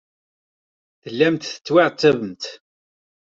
Tellamt 1.03 1.43
tettwaɛettabemt. 1.53 2.43